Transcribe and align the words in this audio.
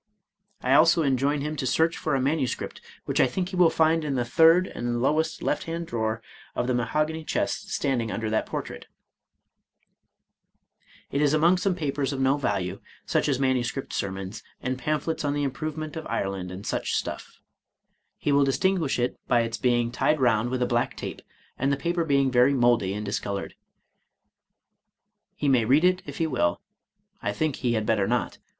I 0.63 0.73
also 0.73 1.03
enjoin 1.03 1.41
him 1.41 1.55
to 1.57 1.67
search 1.67 1.95
for 1.95 2.15
a 2.15 2.19
manuscript, 2.19 2.81
which 3.05 3.19
I 3.19 3.27
think 3.27 3.49
he 3.49 3.55
will 3.55 3.69
find 3.69 4.03
in 4.03 4.15
the 4.15 4.25
third 4.25 4.65
and 4.65 4.99
lowest 4.99 5.43
left 5.43 5.65
hand 5.65 5.85
drawer 5.85 6.23
of 6.55 6.65
the 6.65 6.73
mahogany 6.73 7.23
chest 7.23 7.69
standing 7.69 8.11
under 8.11 8.27
that 8.31 8.47
portrait,— 8.47 8.87
it 11.11 11.21
is 11.21 11.35
among 11.35 11.59
some 11.59 11.75
papers 11.75 12.11
of 12.11 12.19
no 12.19 12.35
value, 12.35 12.81
such 13.05 13.29
as 13.29 13.37
manuscript 13.39 13.93
sermons, 13.93 14.41
and 14.59 14.79
pamphlets 14.79 15.23
on 15.23 15.35
the 15.35 15.43
improvement 15.43 15.95
of 15.95 16.07
Ire 16.07 16.29
land, 16.29 16.49
and 16.49 16.65
such 16.65 16.95
stuff; 16.95 17.39
he 18.17 18.31
will 18.31 18.43
distinguish 18.43 18.97
it 18.97 19.19
by 19.27 19.41
its 19.41 19.57
being 19.57 19.91
tied 19.91 20.19
round 20.19 20.49
with 20.49 20.63
a 20.63 20.65
black 20.65 20.97
tape, 20.97 21.21
and 21.59 21.71
the 21.71 21.77
paper 21.77 22.03
being 22.03 22.31
very 22.31 22.55
moldy 22.55 22.95
and 22.95 23.05
discolored. 23.05 23.53
He 25.35 25.47
may 25.47 25.63
read 25.63 25.83
it 25.83 26.01
if 26.07 26.17
he 26.17 26.25
will;— 26.25 26.59
I 27.21 27.31
think 27.33 27.57
he 27.57 27.73
had 27.73 27.85
better 27.85 28.07
not. 28.07 28.39